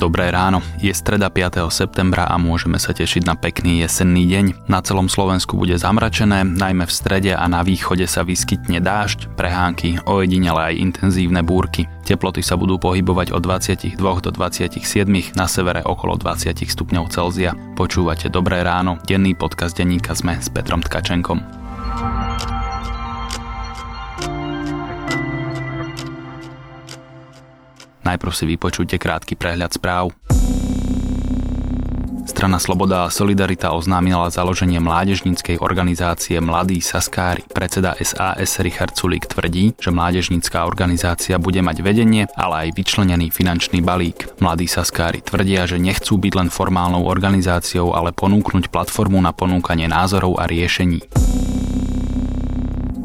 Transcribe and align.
Dobré 0.00 0.32
ráno, 0.32 0.64
je 0.80 0.88
streda 0.96 1.28
5. 1.28 1.68
septembra 1.68 2.24
a 2.24 2.40
môžeme 2.40 2.80
sa 2.80 2.96
tešiť 2.96 3.28
na 3.28 3.36
pekný 3.36 3.84
jesenný 3.84 4.24
deň. 4.32 4.64
Na 4.64 4.80
celom 4.80 5.12
Slovensku 5.12 5.60
bude 5.60 5.76
zamračené, 5.76 6.40
najmä 6.40 6.88
v 6.88 6.96
strede 6.96 7.32
a 7.36 7.44
na 7.52 7.60
východe 7.60 8.08
sa 8.08 8.24
vyskytne 8.24 8.80
dážď, 8.80 9.28
prehánky, 9.36 10.00
ojedinele 10.08 10.72
aj 10.72 10.80
intenzívne 10.80 11.44
búrky. 11.44 11.84
Teploty 12.08 12.40
sa 12.40 12.56
budú 12.56 12.80
pohybovať 12.80 13.36
od 13.36 13.44
22 13.44 14.00
do 14.00 14.30
27, 14.32 15.36
na 15.36 15.44
severe 15.44 15.84
okolo 15.84 16.16
20 16.16 16.64
stupňov 16.64 17.12
Celzia. 17.12 17.52
Počúvate 17.76 18.32
Dobré 18.32 18.64
ráno, 18.64 18.96
denný 19.04 19.36
podcast 19.36 19.76
denníka 19.76 20.16
sme 20.16 20.40
s 20.40 20.48
Petrom 20.48 20.80
Tkačenkom. 20.80 21.59
Najprv 28.04 28.32
si 28.32 28.44
vypočujte 28.48 28.96
krátky 28.96 29.36
prehľad 29.36 29.76
správ. 29.76 30.12
Strana 32.30 32.62
Sloboda 32.62 33.04
a 33.04 33.12
Solidarita 33.12 33.74
oznámila 33.74 34.30
založenie 34.30 34.78
mládežníckej 34.78 35.58
organizácie 35.58 36.38
Mladí 36.38 36.78
Saskári. 36.78 37.42
Predseda 37.50 37.98
SAS 37.98 38.62
Richard 38.62 38.94
Sulík 38.94 39.26
tvrdí, 39.26 39.74
že 39.76 39.90
mládežnícká 39.90 40.62
organizácia 40.62 41.42
bude 41.42 41.58
mať 41.58 41.82
vedenie, 41.82 42.30
ale 42.38 42.70
aj 42.70 42.78
vyčlenený 42.78 43.34
finančný 43.34 43.82
balík. 43.82 44.30
Mladí 44.38 44.70
Saskári 44.70 45.26
tvrdia, 45.26 45.66
že 45.66 45.82
nechcú 45.82 46.22
byť 46.22 46.32
len 46.38 46.48
formálnou 46.54 47.02
organizáciou, 47.02 47.98
ale 47.98 48.14
ponúknuť 48.14 48.70
platformu 48.70 49.18
na 49.18 49.34
ponúkanie 49.34 49.90
názorov 49.90 50.38
a 50.38 50.46
riešení. 50.46 51.02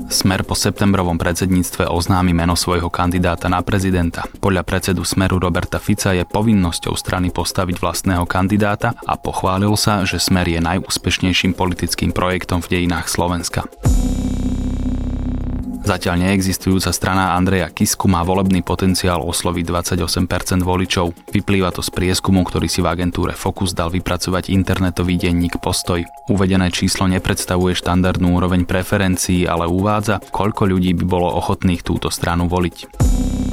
Smer 0.05 0.45
po 0.45 0.53
septembrovom 0.53 1.17
predsedníctve 1.17 1.89
oznámi 1.89 2.29
meno 2.29 2.53
svojho 2.53 2.93
kandidáta 2.93 3.49
na 3.49 3.65
prezidenta. 3.65 4.25
Podľa 4.37 4.61
predsedu 4.61 5.01
Smeru 5.01 5.41
Roberta 5.41 5.81
Fica 5.81 6.13
je 6.13 6.21
povinnosťou 6.21 6.93
strany 6.93 7.33
postaviť 7.33 7.81
vlastného 7.81 8.25
kandidáta 8.29 8.93
a 9.01 9.17
pochválil 9.17 9.73
sa, 9.73 10.05
že 10.05 10.21
Smer 10.21 10.45
je 10.45 10.61
najúspešnejším 10.61 11.57
politickým 11.57 12.13
projektom 12.13 12.61
v 12.61 12.77
dejinách 12.77 13.09
Slovenska. 13.09 13.65
Zatiaľ 15.85 16.17
neexistujúca 16.25 16.89
strana 16.89 17.37
Andreja 17.37 17.69
Kisku 17.69 18.09
má 18.09 18.25
volebný 18.25 18.65
potenciál 18.65 19.21
osloviť 19.21 19.69
28% 19.69 20.65
voličov. 20.65 21.13
Vyplýva 21.29 21.69
to 21.69 21.85
z 21.85 21.93
prieskumu, 21.93 22.41
ktorý 22.41 22.65
si 22.65 22.81
v 22.81 22.89
agentúre 22.89 23.37
Focus 23.37 23.77
dal 23.77 23.93
vypracovať 23.93 24.49
internetový 24.49 25.21
denník 25.21 25.61
Postoj. 25.61 26.01
Uvedené 26.25 26.73
číslo 26.73 27.05
nepredstavuje 27.05 27.77
štandardnú 27.77 28.33
úroveň 28.33 28.65
preferencií, 28.65 29.45
ale 29.45 29.69
uvádza, 29.69 30.25
koľko 30.33 30.73
ľudí 30.73 30.97
by 30.97 31.05
bolo 31.05 31.29
ochotných 31.37 31.85
túto 31.85 32.09
stranu 32.09 32.49
voliť. 32.49 33.44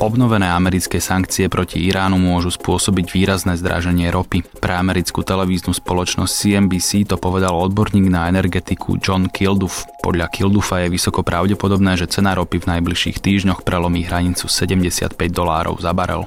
Obnovené 0.00 0.48
americké 0.48 0.96
sankcie 0.96 1.52
proti 1.52 1.84
Iránu 1.84 2.16
môžu 2.16 2.48
spôsobiť 2.48 3.12
výrazné 3.12 3.60
zdraženie 3.60 4.08
ropy. 4.08 4.40
Pre 4.40 4.72
americkú 4.72 5.20
televíznu 5.20 5.76
spoločnosť 5.76 6.32
CNBC 6.32 7.04
to 7.04 7.20
povedal 7.20 7.52
odborník 7.60 8.08
na 8.08 8.24
energetiku 8.32 8.96
John 8.96 9.28
Kilduff. 9.28 9.84
Podľa 10.00 10.32
Kildufa 10.32 10.80
je 10.80 10.96
vysoko 10.96 11.20
pravdepodobné, 11.20 12.00
že 12.00 12.08
cena 12.08 12.32
ropy 12.32 12.64
v 12.64 12.80
najbližších 12.80 13.20
týždňoch 13.20 13.60
prelomí 13.60 14.00
hranicu 14.08 14.48
75 14.48 15.20
dolárov 15.28 15.76
za 15.84 15.92
barel. 15.92 16.24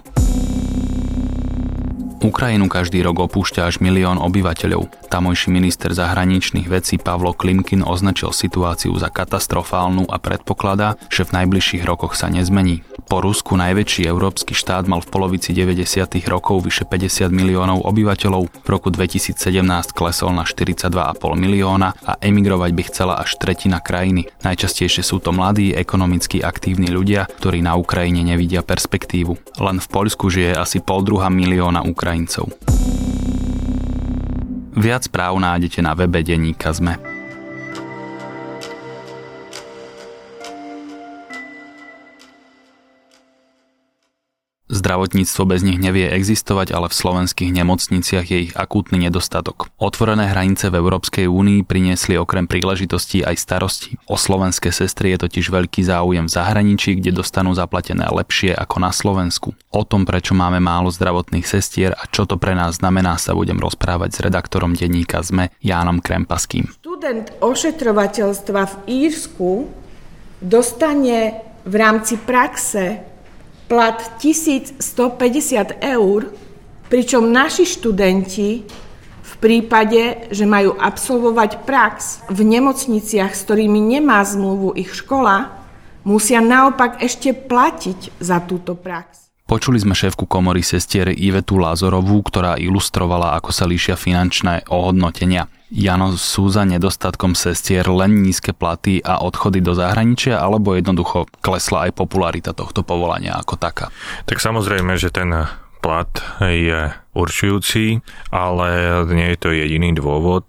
Ukrajinu 2.24 2.72
každý 2.72 3.04
rok 3.04 3.28
opúšťa 3.28 3.68
až 3.68 3.84
milión 3.84 4.16
obyvateľov. 4.16 5.12
Tamojší 5.12 5.52
minister 5.52 5.92
zahraničných 5.92 6.72
vecí 6.72 6.96
Pavlo 6.96 7.36
Klimkin 7.36 7.84
označil 7.84 8.32
situáciu 8.32 8.96
za 8.96 9.12
katastrofálnu 9.12 10.08
a 10.08 10.16
predpokladá, 10.24 10.96
že 11.12 11.28
v 11.28 11.44
najbližších 11.44 11.84
rokoch 11.84 12.16
sa 12.16 12.32
nezmení. 12.32 12.88
Po 13.12 13.20
Rusku 13.20 13.60
najväčší 13.60 14.08
európsky 14.08 14.56
štát 14.56 14.88
mal 14.88 15.04
v 15.04 15.12
polovici 15.12 15.52
90. 15.52 16.16
rokov 16.32 16.64
vyše 16.64 16.88
50 16.88 17.28
miliónov 17.28 17.84
obyvateľov, 17.84 18.64
v 18.64 18.68
roku 18.72 18.88
2017 18.88 19.36
klesol 19.92 20.32
na 20.32 20.48
42,5 20.48 21.20
milióna 21.36 21.94
a 22.08 22.16
emigrovať 22.24 22.72
by 22.72 22.84
chcela 22.88 23.20
až 23.20 23.36
tretina 23.36 23.84
krajiny. 23.84 24.32
Najčastejšie 24.48 25.04
sú 25.04 25.20
to 25.20 25.36
mladí, 25.36 25.76
ekonomicky 25.76 26.40
aktívni 26.40 26.88
ľudia, 26.88 27.28
ktorí 27.28 27.60
na 27.60 27.76
Ukrajine 27.76 28.24
nevidia 28.24 28.64
perspektívu. 28.64 29.60
Len 29.60 29.78
v 29.84 29.88
Poľsku 29.92 30.32
žije 30.32 30.56
asi 30.56 30.80
pol 30.80 31.04
druha 31.04 31.28
milióna 31.28 31.84
Ukrajincov 31.84 32.13
Ukrajincov. 32.14 32.54
Viac 34.78 35.10
správ 35.10 35.34
nájdete 35.42 35.82
na 35.82 35.98
webe 35.98 36.22
Deníka 36.22 36.70
Zme. 36.70 37.13
Zdravotníctvo 44.74 45.44
bez 45.46 45.62
nich 45.62 45.78
nevie 45.78 46.10
existovať, 46.10 46.74
ale 46.74 46.90
v 46.90 46.98
slovenských 46.98 47.54
nemocniciach 47.54 48.26
je 48.26 48.50
ich 48.50 48.54
akútny 48.58 48.98
nedostatok. 49.06 49.70
Otvorené 49.78 50.34
hranice 50.34 50.74
v 50.74 50.82
Európskej 50.82 51.30
únii 51.30 51.62
priniesli 51.62 52.18
okrem 52.18 52.50
príležitostí 52.50 53.22
aj 53.22 53.38
starosti. 53.38 54.02
O 54.10 54.18
slovenské 54.18 54.74
sestry 54.74 55.14
je 55.14 55.30
totiž 55.30 55.54
veľký 55.54 55.86
záujem 55.86 56.26
v 56.26 56.34
zahraničí, 56.34 56.98
kde 56.98 57.14
dostanú 57.14 57.54
zaplatené 57.54 58.10
lepšie 58.10 58.58
ako 58.58 58.82
na 58.82 58.90
Slovensku. 58.90 59.54
O 59.70 59.86
tom, 59.86 60.10
prečo 60.10 60.34
máme 60.34 60.58
málo 60.58 60.90
zdravotných 60.90 61.46
sestier 61.46 61.94
a 61.94 62.10
čo 62.10 62.26
to 62.26 62.42
pre 62.42 62.58
nás 62.58 62.82
znamená, 62.82 63.22
sa 63.22 63.38
budem 63.38 63.62
rozprávať 63.62 64.10
s 64.18 64.24
redaktorom 64.26 64.74
denníka 64.74 65.22
ZME 65.22 65.54
Jánom 65.62 66.02
Krempaským. 66.02 66.74
Student 66.82 67.30
ošetrovateľstva 67.38 68.62
v 68.66 68.76
Írsku 69.06 69.70
dostane 70.42 71.46
v 71.62 71.74
rámci 71.78 72.18
praxe 72.18 73.13
plat 73.68 74.00
1150 74.20 74.80
eur, 75.80 76.20
pričom 76.92 77.32
naši 77.32 77.66
študenti 77.66 78.64
v 79.24 79.34
prípade, 79.42 80.30
že 80.30 80.46
majú 80.46 80.78
absolvovať 80.78 81.66
prax 81.66 82.28
v 82.30 82.40
nemocniciach, 82.48 83.34
s 83.34 83.44
ktorými 83.48 83.82
nemá 83.82 84.22
zmluvu 84.24 84.78
ich 84.78 84.94
škola, 84.94 85.52
musia 86.06 86.44
naopak 86.44 87.02
ešte 87.02 87.34
platiť 87.34 88.20
za 88.20 88.44
túto 88.44 88.76
prax. 88.76 89.24
Počuli 89.44 89.76
sme 89.76 89.92
šéfku 89.92 90.24
komory 90.24 90.64
sestier 90.64 91.12
Ivetu 91.12 91.60
Lázorovú, 91.60 92.24
ktorá 92.24 92.56
ilustrovala, 92.56 93.36
ako 93.36 93.52
sa 93.52 93.68
líšia 93.68 94.00
finančné 94.00 94.72
ohodnotenia. 94.72 95.52
Jano, 95.74 96.14
sú 96.14 96.54
za 96.54 96.70
nedostatkom 96.70 97.34
sestier 97.34 97.90
len 97.90 98.22
nízke 98.22 98.54
platy 98.54 99.02
a 99.02 99.26
odchody 99.26 99.58
do 99.58 99.74
zahraničia, 99.74 100.38
alebo 100.38 100.78
jednoducho 100.78 101.26
klesla 101.42 101.90
aj 101.90 101.98
popularita 101.98 102.54
tohto 102.54 102.86
povolania 102.86 103.34
ako 103.42 103.58
taká? 103.58 103.90
Tak 104.30 104.38
samozrejme, 104.38 104.94
že 105.02 105.10
ten 105.10 105.34
plat 105.82 106.14
je 106.40 106.94
určujúci, 107.18 108.06
ale 108.30 109.02
nie 109.10 109.34
je 109.34 109.38
to 109.42 109.50
jediný 109.50 109.98
dôvod. 109.98 110.46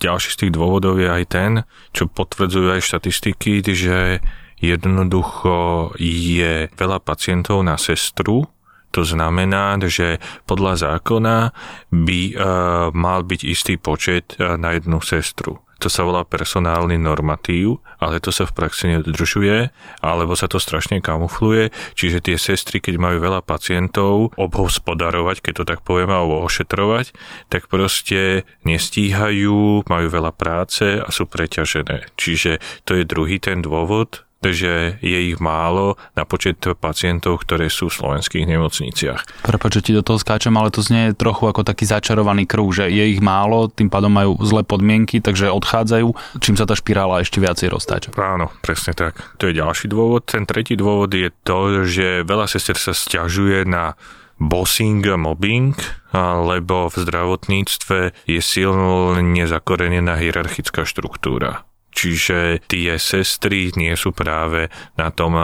Ďalší 0.00 0.28
z 0.32 0.38
tých 0.40 0.52
dôvodov 0.56 0.96
je 0.98 1.12
aj 1.12 1.24
ten, 1.28 1.50
čo 1.92 2.08
potvrdzujú 2.08 2.80
aj 2.80 2.88
štatistiky, 2.88 3.60
že 3.76 4.24
jednoducho 4.58 5.92
je 6.02 6.66
veľa 6.74 6.98
pacientov 6.98 7.62
na 7.62 7.78
sestru, 7.78 8.50
to 8.98 9.06
znamená, 9.06 9.78
že 9.86 10.18
podľa 10.42 10.74
zákona 10.98 11.54
by 11.94 12.20
uh, 12.34 12.34
mal 12.90 13.22
byť 13.22 13.40
istý 13.46 13.78
počet 13.78 14.34
uh, 14.42 14.58
na 14.58 14.74
jednu 14.74 14.98
sestru. 14.98 15.62
To 15.78 15.86
sa 15.86 16.02
volá 16.02 16.26
personálny 16.26 16.98
normatív, 16.98 17.78
ale 18.02 18.18
to 18.18 18.34
sa 18.34 18.42
v 18.42 18.58
praxi 18.58 18.90
nedodržuje, 18.90 19.70
alebo 20.02 20.34
sa 20.34 20.50
to 20.50 20.58
strašne 20.58 20.98
kamufluje, 20.98 21.70
čiže 21.94 22.18
tie 22.18 22.34
sestry, 22.34 22.82
keď 22.82 22.98
majú 22.98 23.22
veľa 23.22 23.46
pacientov 23.46 24.34
obhospodarovať, 24.34 25.38
keď 25.38 25.62
to 25.62 25.64
tak 25.70 25.86
poviem, 25.86 26.10
alebo 26.10 26.42
ošetrovať, 26.42 27.14
tak 27.46 27.70
proste 27.70 28.42
nestíhajú, 28.66 29.86
majú 29.86 30.06
veľa 30.10 30.34
práce 30.34 30.98
a 30.98 31.06
sú 31.14 31.30
preťažené. 31.30 32.10
Čiže 32.18 32.58
to 32.82 32.98
je 32.98 33.06
druhý 33.06 33.38
ten 33.38 33.62
dôvod, 33.62 34.26
že 34.38 35.02
je 35.02 35.18
ich 35.34 35.38
málo 35.42 35.98
na 36.14 36.22
počet 36.22 36.62
pacientov, 36.78 37.42
ktoré 37.42 37.66
sú 37.66 37.90
v 37.90 37.98
slovenských 37.98 38.46
nemocniciach. 38.46 39.42
Prepač, 39.42 39.82
že 39.82 39.84
ti 39.90 39.92
do 39.94 40.06
toho 40.06 40.18
skáčem, 40.22 40.54
ale 40.54 40.70
to 40.70 40.78
znie 40.78 41.10
trochu 41.14 41.50
ako 41.50 41.66
taký 41.66 41.88
začarovaný 41.88 42.46
kruh, 42.46 42.70
že 42.70 42.86
je 42.86 43.18
ich 43.18 43.18
málo, 43.18 43.66
tým 43.66 43.90
pádom 43.90 44.14
majú 44.14 44.38
zlé 44.46 44.62
podmienky, 44.62 45.18
takže 45.18 45.50
odchádzajú, 45.50 46.38
čím 46.38 46.54
sa 46.54 46.70
tá 46.70 46.78
špirála 46.78 47.26
ešte 47.26 47.42
viacej 47.42 47.68
roztáča. 47.74 48.14
Áno, 48.14 48.54
presne 48.62 48.94
tak. 48.94 49.18
To 49.42 49.50
je 49.50 49.58
ďalší 49.58 49.90
dôvod. 49.90 50.30
Ten 50.30 50.46
tretí 50.46 50.78
dôvod 50.78 51.10
je 51.10 51.34
to, 51.42 51.82
že 51.82 52.22
veľa 52.22 52.46
sestier 52.46 52.78
sa 52.78 52.94
stiažuje 52.94 53.66
na 53.66 53.98
bossing 54.38 55.02
a 55.10 55.18
mobbing, 55.18 55.74
lebo 56.14 56.86
v 56.86 56.96
zdravotníctve 57.02 58.30
je 58.30 58.38
silno 58.38 59.18
nezakorenená 59.18 60.14
hierarchická 60.14 60.86
štruktúra. 60.86 61.66
Čiže 61.98 62.62
tie 62.70 62.94
sestry 62.94 63.74
nie 63.74 63.90
sú 63.98 64.14
práve 64.14 64.70
na 64.94 65.10
tom 65.10 65.34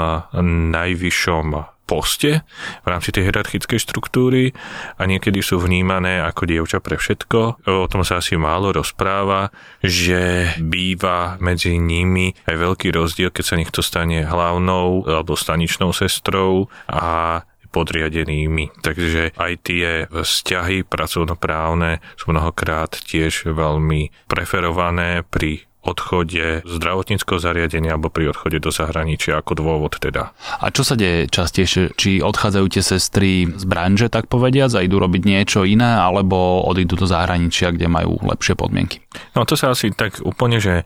najvyššom 0.70 1.74
poste 1.84 2.46
v 2.80 2.86
rámci 2.86 3.10
tej 3.12 3.28
hierarchickej 3.28 3.76
štruktúry 3.76 4.54
a 4.96 5.02
niekedy 5.04 5.42
sú 5.42 5.60
vnímané 5.60 6.22
ako 6.22 6.46
dievča 6.46 6.78
pre 6.78 6.94
všetko. 6.94 7.66
O 7.66 7.90
tom 7.90 8.06
sa 8.06 8.22
asi 8.22 8.38
málo 8.38 8.70
rozpráva, 8.70 9.50
že 9.82 10.54
býva 10.62 11.36
medzi 11.42 11.76
nimi 11.76 12.32
aj 12.46 12.56
veľký 12.56 12.88
rozdiel, 12.94 13.34
keď 13.34 13.44
sa 13.44 13.58
niekto 13.58 13.82
stane 13.82 14.22
hlavnou 14.22 15.10
alebo 15.10 15.34
staničnou 15.34 15.90
sestrou 15.90 16.70
a 16.86 17.42
podriadenými. 17.74 18.70
Takže 18.86 19.34
aj 19.34 19.52
tie 19.66 20.06
vzťahy 20.06 20.86
pracovnoprávne 20.86 21.98
sú 22.14 22.30
mnohokrát 22.30 22.94
tiež 22.94 23.50
veľmi 23.50 24.30
preferované 24.30 25.26
pri 25.26 25.66
odchode 25.84 26.64
zdravotníckého 26.64 27.38
zariadenia 27.38 27.94
alebo 27.94 28.08
pri 28.08 28.32
odchode 28.32 28.58
do 28.58 28.72
zahraničia 28.72 29.38
ako 29.38 29.52
dôvod 29.54 30.00
teda. 30.00 30.32
A 30.58 30.72
čo 30.72 30.82
sa 30.82 30.96
deje 30.96 31.28
častejšie? 31.28 31.94
Či 31.94 32.24
odchádzajú 32.24 32.66
tie 32.72 32.82
sestry 32.82 33.46
z 33.46 33.64
branže, 33.68 34.08
tak 34.08 34.26
povediať, 34.32 34.80
a 34.80 34.84
idú 34.84 34.96
robiť 34.96 35.22
niečo 35.28 35.68
iné, 35.68 36.00
alebo 36.00 36.64
odídu 36.64 36.96
do 36.96 37.06
zahraničia, 37.06 37.70
kde 37.70 37.86
majú 37.86 38.16
lepšie 38.24 38.56
podmienky? 38.56 39.04
No 39.36 39.44
to 39.44 39.54
sa 39.54 39.70
asi 39.70 39.92
tak 39.94 40.24
úplne, 40.24 40.58
že 40.58 40.82
e, 40.82 40.84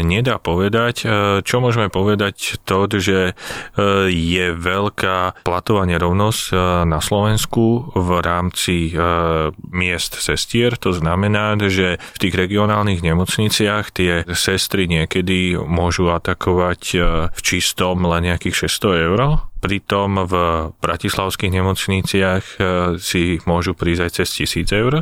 nedá 0.00 0.38
povedať. 0.38 1.04
E, 1.04 1.06
čo 1.42 1.60
môžeme 1.60 1.90
povedať 1.90 2.62
to, 2.64 2.86
že 2.88 3.32
e, 3.32 3.32
je 4.08 4.46
veľká 4.54 5.44
platová 5.44 5.84
nerovnosť 5.84 6.42
e, 6.50 6.54
na 6.88 7.00
Slovensku 7.02 7.92
v 7.92 8.10
rámci 8.22 8.92
e, 8.92 8.96
miest 9.74 10.16
sestier. 10.20 10.76
To 10.80 10.94
znamená, 10.94 11.56
že 11.60 11.98
v 12.16 12.18
tých 12.20 12.34
regionálnych 12.36 13.04
nemocniciach 13.04 13.92
tie 14.04 14.20
sestry 14.36 14.84
niekedy 14.84 15.56
môžu 15.56 16.12
atakovať 16.12 16.82
e, 16.92 16.98
v 17.32 17.40
čistom 17.40 18.04
len 18.04 18.28
nejakých 18.28 18.68
600 18.68 19.08
eur. 19.08 19.20
Pritom 19.64 20.28
v 20.28 20.34
bratislavských 20.76 21.48
nemocniciach 21.56 22.44
e, 22.44 22.56
si 23.00 23.40
môžu 23.48 23.72
prísť 23.72 24.02
aj 24.04 24.10
cez 24.12 24.28
1000 24.44 24.82
eur. 24.84 24.94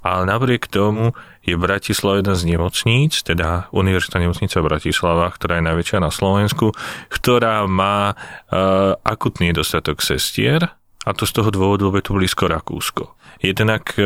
Ale 0.00 0.22
napriek 0.24 0.66
tomu 0.66 1.12
je 1.44 1.54
Bratislava 1.54 2.24
jedna 2.24 2.34
z 2.34 2.48
nemocníc, 2.48 3.20
teda 3.20 3.68
Univerzita 3.70 4.18
nemocnica 4.18 4.64
Bratislava, 4.64 5.28
ktorá 5.28 5.60
je 5.60 5.68
najväčšia 5.70 5.98
na 6.00 6.08
Slovensku, 6.08 6.72
ktorá 7.12 7.68
má 7.68 8.16
uh, 8.16 8.96
akutný 9.04 9.52
nedostatok 9.52 10.00
sestier 10.00 10.72
a 11.04 11.10
to 11.12 11.28
z 11.28 11.36
toho 11.36 11.52
dôvodu, 11.52 11.84
lebo 11.84 12.00
je 12.00 12.06
to 12.06 12.16
blízko 12.16 12.48
Rakúsko. 12.48 13.04
Jednak 13.40 13.96
e, 13.96 14.04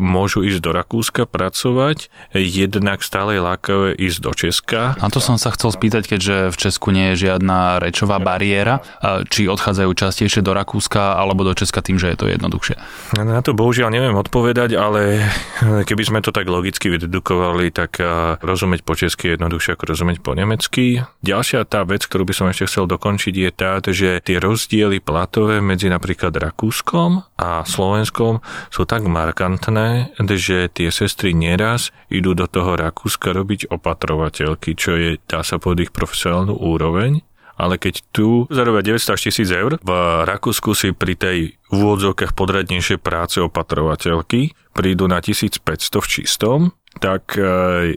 môžu 0.00 0.40
ísť 0.40 0.60
do 0.64 0.70
Rakúska 0.72 1.28
pracovať, 1.28 2.08
jednak 2.32 3.04
stále 3.04 3.36
je 3.36 3.42
lákavé 3.44 3.88
ísť 3.96 4.18
do 4.24 4.32
Česka. 4.32 4.96
Na 4.96 5.12
to 5.12 5.20
som 5.20 5.36
sa 5.36 5.52
chcel 5.52 5.72
spýtať, 5.72 6.16
keďže 6.16 6.36
v 6.48 6.56
Česku 6.56 6.88
nie 6.90 7.12
je 7.12 7.28
žiadna 7.28 7.76
rečová 7.78 8.16
bariéra, 8.16 8.80
či 9.28 9.52
odchádzajú 9.52 9.90
častejšie 9.92 10.40
do 10.40 10.56
Rakúska 10.56 11.20
alebo 11.20 11.44
do 11.44 11.52
Česka 11.52 11.84
tým, 11.84 12.00
že 12.00 12.12
je 12.12 12.16
to 12.16 12.26
jednoduchšie. 12.32 12.76
Na 13.20 13.44
to 13.44 13.52
bohužiaľ 13.52 13.92
neviem 13.92 14.16
odpovedať, 14.16 14.72
ale 14.80 15.28
keby 15.60 16.02
sme 16.02 16.20
to 16.24 16.32
tak 16.32 16.48
logicky 16.48 16.88
vydedukovali, 16.88 17.68
tak 17.70 18.00
e, 18.00 18.36
rozumieť 18.40 18.80
po 18.82 18.96
česky 18.96 19.30
je 19.30 19.32
jednoduchšie 19.36 19.76
ako 19.76 19.84
rozumieť 19.92 20.18
po 20.24 20.32
nemecky. 20.32 21.04
Ďalšia 21.20 21.68
tá 21.68 21.84
vec, 21.84 22.08
ktorú 22.08 22.24
by 22.24 22.34
som 22.34 22.46
ešte 22.48 22.64
chcel 22.66 22.88
dokončiť, 22.88 23.34
je 23.36 23.50
tá, 23.52 23.72
že 23.84 24.24
tie 24.24 24.40
rozdiely 24.40 25.04
platové 25.04 25.60
medzi 25.60 25.92
napríklad 25.92 26.32
Rakúskom 26.32 27.24
a 27.36 27.64
Slovenskom 27.68 28.40
sú 28.70 28.86
tak 28.86 29.04
markantné, 29.04 30.14
že 30.38 30.70
tie 30.70 30.88
sestry 30.94 31.34
neraz 31.34 31.90
idú 32.06 32.38
do 32.38 32.46
toho 32.46 32.78
Rakúska 32.78 33.34
robiť 33.34 33.68
opatrovateľky, 33.68 34.78
čo 34.78 34.94
je, 34.94 35.10
dá 35.26 35.42
sa 35.42 35.58
povedať, 35.58 35.90
ich 35.90 35.94
profesionálnu 35.94 36.54
úroveň 36.54 37.26
ale 37.60 37.76
keď 37.76 38.00
tu 38.08 38.48
zarobia 38.48 38.80
900 38.80 39.20
až 39.20 39.20
1000 39.28 39.52
eur, 39.52 39.72
v 39.84 39.92
Rakúsku 40.24 40.72
si 40.72 40.96
pri 40.96 41.12
tej 41.12 41.60
v 41.68 41.76
úvodzovkách 41.76 42.32
podradnejšej 42.32 42.98
práce 43.04 43.36
opatrovateľky 43.36 44.56
prídu 44.72 45.04
na 45.04 45.20
1500 45.20 45.60
v 45.76 46.06
čistom, 46.08 46.58
tak 47.04 47.36
e, 47.36 47.44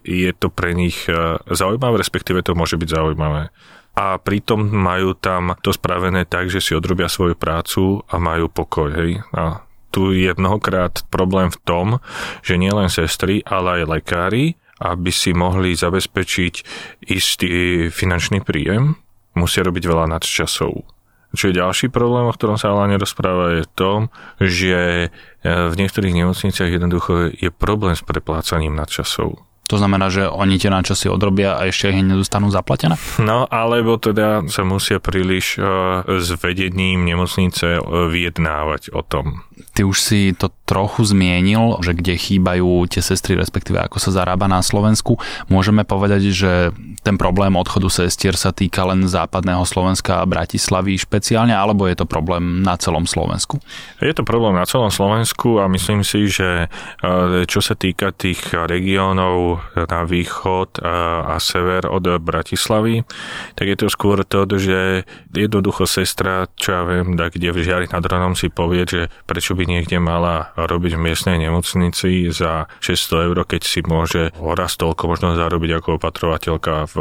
je 0.03 0.31
to 0.35 0.51
pre 0.51 0.75
nich 0.75 1.07
e, 1.07 1.39
zaujímavé, 1.47 1.95
respektíve 1.95 2.43
to 2.43 2.59
môže 2.59 2.75
byť 2.75 2.89
zaujímavé 2.91 3.55
a 3.93 4.17
pritom 4.17 4.57
majú 4.73 5.13
tam 5.13 5.53
to 5.61 5.69
spravené 5.69 6.25
tak, 6.25 6.49
že 6.49 6.59
si 6.59 6.73
odrobia 6.73 7.05
svoju 7.05 7.37
prácu 7.37 8.01
a 8.09 8.17
majú 8.17 8.49
pokoj. 8.49 8.89
Hej? 8.89 9.21
A 9.37 9.61
tu 9.93 10.09
je 10.09 10.33
mnohokrát 10.33 11.05
problém 11.13 11.53
v 11.53 11.61
tom, 11.61 11.87
že 12.41 12.57
nielen 12.57 12.89
sestry, 12.89 13.45
ale 13.45 13.85
aj 13.85 14.01
lekári, 14.01 14.57
aby 14.81 15.13
si 15.13 15.37
mohli 15.37 15.77
zabezpečiť 15.77 16.53
istý 17.13 17.87
finančný 17.93 18.41
príjem, 18.41 18.97
musia 19.37 19.61
robiť 19.61 19.83
veľa 19.85 20.09
nadčasov. 20.17 20.81
Čo 21.33 21.49
je 21.49 21.57
ďalší 21.57 21.89
problém, 21.89 22.29
o 22.29 22.33
ktorom 22.33 22.61
sa 22.61 22.69
ale 22.73 22.93
nerozpráva, 22.93 23.57
je 23.57 23.65
to, 23.73 23.91
že 24.37 24.81
e, 24.81 25.07
v 25.49 25.73
niektorých 25.73 26.13
nemocniciach 26.13 26.69
jednoducho 26.69 27.33
je 27.33 27.49
problém 27.49 27.97
s 27.97 28.05
preplácaním 28.05 28.77
nadčasov. 28.77 29.41
To 29.71 29.79
znamená, 29.79 30.11
že 30.11 30.27
oni 30.27 30.59
tie 30.59 30.67
náčasy 30.67 31.07
odrobia 31.07 31.55
a 31.55 31.65
ešte 31.65 31.89
ich 31.89 32.03
nedostanú 32.03 32.51
zaplatené? 32.51 32.99
No, 33.17 33.47
alebo 33.47 33.95
teda 33.95 34.43
sa 34.51 34.67
musia 34.67 34.99
príliš 34.99 35.55
uh, 35.55 36.03
s 36.05 36.35
vedením 36.35 37.07
nemocnice 37.07 37.79
uh, 37.79 38.11
vyjednávať 38.11 38.91
o 38.91 39.01
tom. 39.07 39.47
Ty 39.73 39.89
už 39.89 39.97
si 39.97 40.37
to 40.37 40.53
trochu 40.69 41.01
zmienil, 41.01 41.81
že 41.81 41.97
kde 41.97 42.13
chýbajú 42.13 42.85
tie 42.85 43.01
sestry, 43.01 43.33
respektíve 43.33 43.81
ako 43.81 43.97
sa 43.97 44.13
zarába 44.13 44.45
na 44.45 44.61
Slovensku. 44.61 45.17
Môžeme 45.49 45.81
povedať, 45.81 46.29
že 46.29 46.69
ten 47.03 47.19
problém 47.19 47.53
odchodu 47.59 47.91
sestier 47.91 48.39
sa 48.39 48.55
týka 48.55 48.87
len 48.87 49.03
západného 49.05 49.67
Slovenska 49.67 50.23
a 50.23 50.29
Bratislavy 50.29 50.95
špeciálne, 50.95 51.51
alebo 51.51 51.85
je 51.85 51.99
to 51.99 52.07
problém 52.07 52.63
na 52.63 52.79
celom 52.79 53.03
Slovensku? 53.03 53.59
Je 53.99 54.15
to 54.15 54.23
problém 54.23 54.55
na 54.55 54.63
celom 54.63 54.87
Slovensku 54.87 55.59
a 55.59 55.67
myslím 55.67 56.07
si, 56.07 56.31
že 56.31 56.71
uh, 56.71 57.43
čo 57.43 57.59
sa 57.59 57.75
týka 57.75 58.15
tých 58.15 58.55
regiónov 58.55 59.59
na 59.75 60.01
východ 60.07 60.79
a, 60.79 61.35
a 61.35 61.43
sever 61.43 61.91
od 61.91 62.07
Bratislavy, 62.23 63.03
tak 63.59 63.65
je 63.67 63.77
to 63.77 63.87
skôr 63.91 64.23
to, 64.23 64.47
že 64.55 65.03
jednoducho 65.35 65.83
sestra, 65.83 66.47
čo 66.55 66.71
ja 66.71 66.81
viem, 66.87 67.19
tak 67.19 67.35
kde 67.35 67.51
v 67.51 67.61
Žiari 67.67 67.87
nad 67.91 68.05
Ronom 68.05 68.37
si 68.39 68.47
povie, 68.47 68.87
že 68.87 69.01
prečo 69.27 69.57
by 69.57 69.67
niekde 69.67 69.99
mala 69.99 70.55
robiť 70.55 70.95
v 70.95 71.03
miestnej 71.03 71.37
nemocnici 71.41 72.31
za 72.31 72.71
600 72.79 73.27
eur, 73.27 73.37
keď 73.43 73.61
si 73.65 73.79
môže 73.83 74.31
raz 74.39 74.79
toľko 74.79 75.03
možno 75.11 75.35
zarobiť 75.35 75.83
ako 75.83 75.89
opatrovateľka 75.99 76.87
v 76.87 76.92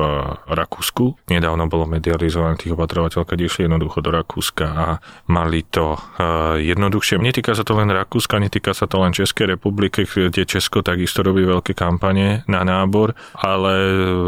Rakúsku. 0.48 1.28
Nedávno 1.28 1.68
bolo 1.68 1.84
medializované 1.88 2.56
tých 2.56 2.72
opatrovateľ, 2.72 3.28
keď 3.28 3.38
išli 3.44 3.60
jednoducho 3.66 4.00
do 4.00 4.10
Rakúska 4.10 4.66
a 4.66 4.88
mali 5.28 5.62
to 5.68 5.96
uh, 5.96 6.56
jednoduchšie. 6.56 7.20
Netýka 7.20 7.52
sa 7.52 7.62
to 7.62 7.76
len 7.76 7.92
Rakúska, 7.92 8.40
netýka 8.40 8.72
sa 8.72 8.88
to 8.88 9.00
len 9.02 9.12
Českej 9.12 9.56
republiky, 9.56 10.04
kde 10.04 10.48
Česko 10.48 10.80
takisto 10.80 11.20
robí 11.20 11.44
veľké 11.44 11.76
kampane 11.76 12.42
na 12.48 12.62
nábor, 12.64 13.14
ale 13.38 13.72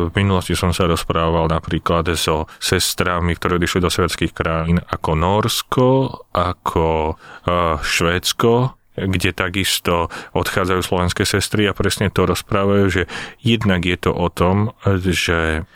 v 0.08 0.12
minulosti 0.14 0.52
som 0.54 0.70
sa 0.70 0.84
rozprával 0.86 1.48
napríklad 1.48 2.06
so 2.14 2.46
sestrami, 2.60 3.34
ktoré 3.34 3.56
odišli 3.58 3.80
do 3.80 3.90
severských 3.90 4.32
krajín 4.36 4.78
ako 4.78 5.10
Norsko, 5.16 5.88
ako 6.34 7.14
uh, 7.14 7.80
Švédsko, 7.80 8.76
kde 8.94 9.34
takisto 9.34 10.08
odchádzajú 10.32 10.80
slovenské 10.82 11.26
sestry 11.26 11.66
a 11.66 11.76
presne 11.76 12.10
to 12.10 12.26
rozprávajú, 12.26 12.86
že 12.90 13.02
jednak 13.42 13.82
je 13.82 13.98
to 13.98 14.10
o 14.14 14.30
tom, 14.30 14.74
že 15.10 15.66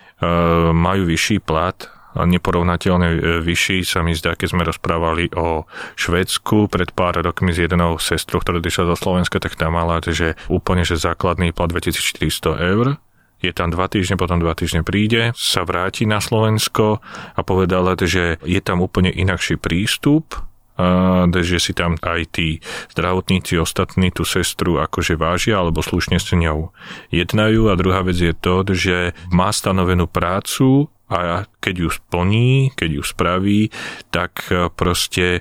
majú 0.75 1.03
vyšší 1.07 1.43
plat 1.47 1.79
neporovnateľne 2.17 3.09
e, 3.15 3.19
vyšší 3.45 3.87
sa 3.87 4.01
mi 4.03 4.17
zdá, 4.17 4.35
keď 4.35 4.49
sme 4.51 4.63
rozprávali 4.67 5.31
o 5.37 5.69
Švedsku 5.95 6.67
pred 6.73 6.91
pár 6.91 7.21
rokmi 7.21 7.55
s 7.55 7.63
jednou 7.63 8.01
sestrou, 8.01 8.41
ktorá 8.41 8.59
odišla 8.59 8.91
do 8.91 8.97
Slovenska, 8.97 9.39
tak 9.39 9.55
tam 9.55 9.77
mala, 9.79 10.01
že 10.03 10.35
úplne, 10.49 10.83
že 10.83 10.99
základný 10.99 11.53
plat 11.53 11.71
2400 11.71 12.59
eur. 12.59 12.99
Je 13.39 13.55
tam 13.55 13.71
dva 13.71 13.87
týždne, 13.87 14.19
potom 14.19 14.43
dva 14.43 14.59
týždne 14.59 14.83
príde, 14.83 15.31
sa 15.39 15.63
vráti 15.63 16.11
na 16.11 16.19
Slovensko 16.19 16.99
a 17.39 17.41
povedala, 17.47 17.95
že 17.95 18.43
je 18.43 18.59
tam 18.59 18.83
úplne 18.83 19.15
inakší 19.15 19.63
prístup, 19.63 20.48
že 21.43 21.59
si 21.59 21.73
tam 21.75 21.99
aj 21.99 22.21
tí 22.31 22.63
zdravotníci 22.95 23.59
ostatní 23.59 24.15
tú 24.15 24.23
sestru 24.23 24.79
akože 24.79 25.19
vážia 25.19 25.59
alebo 25.59 25.83
slušne 25.83 26.23
s 26.23 26.31
ňou 26.31 26.71
jednajú. 27.11 27.69
A 27.69 27.79
druhá 27.79 28.07
vec 28.07 28.19
je 28.19 28.35
to, 28.35 28.63
že 28.71 29.13
má 29.35 29.51
stanovenú 29.51 30.07
prácu 30.07 30.87
a 31.09 31.49
keď 31.65 31.75
ju 31.83 31.89
splní, 31.89 32.71
keď 32.77 33.01
ju 33.01 33.03
spraví, 33.03 33.61
tak 34.13 34.45
e, 34.53 34.69
proste 34.69 35.41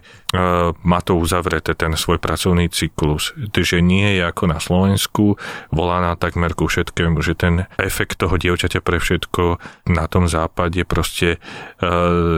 má 0.83 0.99
to 0.99 1.15
uzavreté, 1.15 1.71
ten 1.71 1.95
svoj 1.95 2.19
pracovný 2.19 2.67
cyklus. 2.67 3.31
Takže 3.55 3.79
nie 3.79 4.19
je 4.19 4.27
ako 4.27 4.43
na 4.51 4.59
Slovensku, 4.59 5.39
volá 5.71 6.03
na 6.03 6.19
takmer 6.19 6.51
ku 6.51 6.67
všetkému, 6.67 7.23
že 7.23 7.31
ten 7.31 7.63
efekt 7.79 8.19
toho 8.19 8.35
dievčaťa 8.35 8.83
pre 8.83 8.99
všetko 8.99 9.55
na 9.87 10.05
tom 10.11 10.27
západe 10.27 10.83
proste 10.83 11.39
e, 11.79 11.87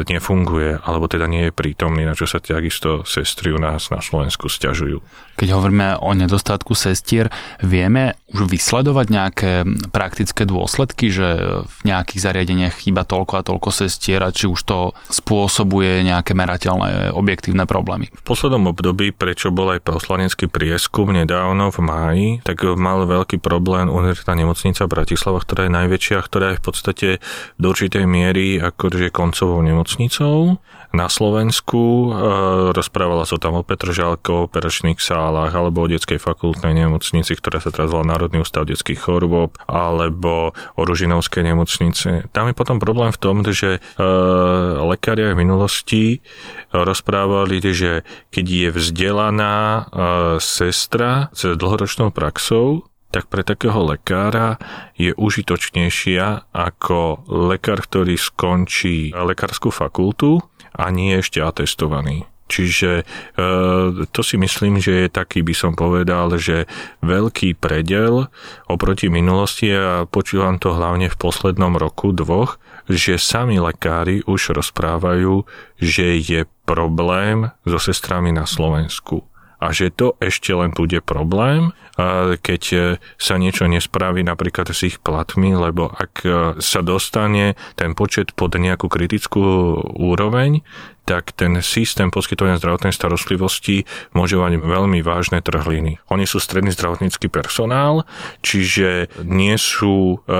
nefunguje, 0.05 0.85
alebo 0.85 1.09
teda 1.09 1.25
nie 1.25 1.49
je 1.49 1.55
prítomný, 1.55 2.05
na 2.05 2.13
čo 2.13 2.29
sa 2.29 2.37
takisto 2.37 3.01
sestry 3.09 3.49
u 3.49 3.57
nás 3.57 3.89
na 3.89 4.05
Slovensku 4.05 4.53
stiažujú. 4.53 5.01
Keď 5.41 5.49
hovoríme 5.49 5.97
o 5.97 6.13
nedostatku 6.13 6.77
sestier, 6.77 7.33
vieme 7.63 8.21
už 8.29 8.45
vysledovať 8.45 9.07
nejaké 9.09 9.51
praktické 9.89 10.45
dôsledky, 10.45 11.09
že 11.09 11.25
v 11.65 11.79
nejakých 11.89 12.21
zariadeniach 12.21 12.75
chýba 12.85 13.01
toľko 13.07 13.33
a 13.39 13.45
toľko 13.47 13.69
sestier 13.73 14.21
a 14.21 14.35
či 14.35 14.45
už 14.45 14.61
to 14.67 14.93
spôsobuje 15.09 16.05
nejaké 16.05 16.35
merateľné 16.37 17.15
objektívne 17.15 17.65
problémy 17.65 17.78
problémy. 17.79 18.11
V 18.11 18.23
poslednom 18.27 18.75
období, 18.75 19.15
prečo 19.15 19.55
bol 19.55 19.71
aj 19.71 19.87
poslanecký 19.87 20.51
prieskum 20.51 21.15
nedávno 21.15 21.71
v 21.71 21.79
máji, 21.79 22.27
tak 22.43 22.67
mal 22.75 23.07
veľký 23.07 23.39
problém 23.39 23.87
Univerzita 23.87 24.35
nemocnica 24.35 24.83
Bratislava, 24.83 25.39
ktorá 25.39 25.71
je 25.71 25.77
najväčšia, 25.79 26.17
ktorá 26.19 26.45
je 26.51 26.59
v 26.59 26.63
podstate 26.67 27.07
do 27.55 27.71
určitej 27.71 28.03
miery 28.03 28.59
akože 28.59 29.15
koncovou 29.15 29.63
nemocnicou 29.63 30.59
na 30.89 31.05
Slovensku. 31.07 31.79
E, 31.79 32.09
rozprávala 32.73 33.29
sa 33.29 33.37
tam 33.37 33.61
o 33.61 33.63
Petržalke, 33.65 34.33
o 34.33 34.49
operačných 34.49 34.97
sálach 34.97 35.53
alebo 35.53 35.85
o 35.85 35.89
detskej 35.89 36.17
fakultnej 36.17 36.73
nemocnici, 36.73 37.37
ktorá 37.37 37.61
sa 37.61 37.69
teraz 37.69 37.93
volá 37.93 38.09
Národný 38.09 38.41
ústav 38.41 38.65
detských 38.65 38.97
chorôb, 38.97 39.53
alebo 39.69 40.57
o 40.73 40.81
Ružinovskej 40.81 41.45
nemocnice. 41.45 42.29
Tam 42.33 42.49
je 42.49 42.57
potom 42.57 42.81
problém 42.81 43.13
v 43.13 43.21
tom, 43.21 43.45
že 43.45 43.77
e, 43.77 43.79
lekári 44.81 45.35
v 45.35 45.41
minulosti 45.41 46.25
rozprávali, 46.73 47.61
že 47.61 48.07
keď 48.33 48.45
je 48.45 48.69
vzdelaná 48.73 49.55
e, 49.57 49.81
sestra 50.41 51.29
s 51.35 51.45
dlhoročnou 51.53 52.09
praxou, 52.09 52.89
tak 53.09 53.25
pre 53.25 53.41
takého 53.41 53.81
lekára 53.89 54.61
je 54.93 55.17
užitočnejšia 55.17 56.53
ako 56.53 57.25
lekár, 57.49 57.81
ktorý 57.81 58.13
skončí 58.13 59.09
lekárskú 59.13 59.73
fakultu 59.73 60.45
a 60.73 60.89
nie 60.93 61.17
je 61.17 61.21
ešte 61.21 61.39
atestovaný. 61.41 62.29
Čiže 62.49 62.91
e, 62.99 63.03
to 64.09 64.21
si 64.25 64.35
myslím, 64.41 64.81
že 64.81 65.05
je 65.05 65.07
taký, 65.13 65.45
by 65.45 65.53
som 65.53 65.77
povedal, 65.77 66.33
že 66.41 66.65
veľký 67.05 67.61
predel 67.61 68.25
oproti 68.65 69.05
minulosti 69.05 69.69
a 69.69 70.09
počúvam 70.09 70.57
to 70.57 70.73
hlavne 70.73 71.13
v 71.13 71.19
poslednom 71.21 71.77
roku, 71.77 72.09
dvoch, 72.09 72.57
že 72.89 73.21
sami 73.21 73.61
lekári 73.61 74.25
už 74.25 74.57
rozprávajú, 74.57 75.45
že 75.77 76.17
je 76.17 76.49
problém 76.65 77.53
so 77.69 77.77
sestrami 77.77 78.33
na 78.33 78.49
Slovensku 78.49 79.29
a 79.59 79.75
že 79.75 79.91
to 79.91 80.15
ešte 80.23 80.55
len 80.55 80.71
bude 80.71 81.03
problém, 81.03 81.75
keď 82.39 82.63
e, 82.71 82.79
sa 83.19 83.35
niečo 83.35 83.67
nespraví 83.67 84.23
napríklad 84.23 84.71
s 84.71 84.87
ich 84.87 84.97
platmi, 85.03 85.51
lebo 85.51 85.91
ak 85.91 86.13
e, 86.23 86.29
sa 86.63 86.79
dostane 86.79 87.59
ten 87.75 87.91
počet 87.91 88.31
pod 88.31 88.55
nejakú 88.55 88.87
kritickú 88.87 89.43
úroveň, 89.99 90.63
tak 91.03 91.33
ten 91.35 91.59
systém 91.59 92.13
poskytovania 92.13 92.61
zdravotnej 92.61 92.93
starostlivosti 92.93 93.83
môže 94.15 94.37
mať 94.37 94.61
veľmi 94.61 95.01
vážne 95.01 95.41
trhliny. 95.43 95.99
Oni 96.13 96.23
sú 96.23 96.39
stredný 96.39 96.71
zdravotnícky 96.71 97.27
personál, 97.27 98.07
čiže 98.45 99.11
nie 99.25 99.59
sú 99.59 100.23
e, 100.23 100.37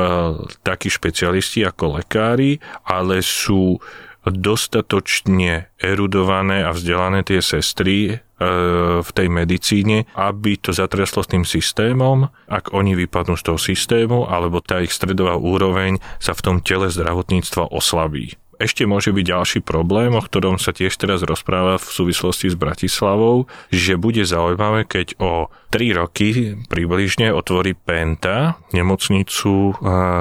takí 0.64 0.88
špecialisti 0.88 1.68
ako 1.68 2.00
lekári, 2.00 2.64
ale 2.88 3.20
sú 3.20 3.84
dostatočne 4.30 5.74
erudované 5.80 6.64
a 6.64 6.76
vzdelané 6.76 7.26
tie 7.26 7.40
sestry, 7.42 8.20
v 8.40 9.10
tej 9.12 9.28
medicíne, 9.28 10.08
aby 10.16 10.56
to 10.56 10.72
zatriaslo 10.72 11.28
s 11.28 11.32
tým 11.32 11.44
systémom, 11.44 12.32
ak 12.48 12.72
oni 12.72 12.96
vypadnú 12.96 13.36
z 13.36 13.44
toho 13.52 13.60
systému, 13.60 14.32
alebo 14.32 14.64
tá 14.64 14.80
ich 14.80 14.96
stredová 14.96 15.36
úroveň 15.36 16.00
sa 16.24 16.32
v 16.32 16.44
tom 16.44 16.56
tele 16.64 16.88
zdravotníctva 16.88 17.68
oslabí. 17.68 18.40
Ešte 18.60 18.84
môže 18.84 19.16
byť 19.16 19.24
ďalší 19.24 19.60
problém, 19.64 20.12
o 20.12 20.20
ktorom 20.20 20.60
sa 20.60 20.76
tiež 20.76 20.92
teraz 21.00 21.24
rozpráva 21.24 21.80
v 21.80 21.88
súvislosti 21.88 22.52
s 22.52 22.60
Bratislavou, 22.60 23.48
že 23.72 23.96
bude 23.96 24.20
zaujímavé, 24.28 24.84
keď 24.84 25.16
o 25.24 25.48
3 25.72 25.96
roky 25.96 26.60
približne 26.68 27.32
otvorí 27.32 27.72
Penta 27.72 28.60
nemocnicu 28.76 29.72
e, 29.72 29.74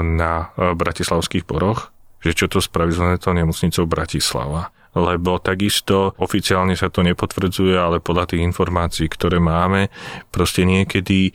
na 0.07 0.55
e, 0.55 0.71
Bratislavských 0.71 1.51
poroch, 1.51 1.91
že 2.23 2.31
čo 2.31 2.47
to 2.47 2.63
spraví 2.63 2.95
s 2.95 3.27
nemocnicou 3.27 3.91
Bratislava 3.91 4.71
lebo 4.99 5.39
takisto 5.39 6.13
oficiálne 6.19 6.75
sa 6.75 6.91
to 6.91 7.07
nepotvrdzuje, 7.07 7.75
ale 7.79 8.03
podľa 8.03 8.35
tých 8.35 8.43
informácií, 8.43 9.07
ktoré 9.07 9.39
máme, 9.39 9.89
proste 10.35 10.67
niekedy 10.67 11.31
e, 11.31 11.33